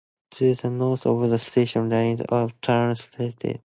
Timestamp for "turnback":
2.59-2.97